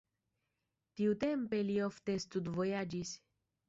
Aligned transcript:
Tiutempe 1.01 1.61
li 1.69 1.79
ofte 1.91 2.19
studvojaĝis. 2.29 3.19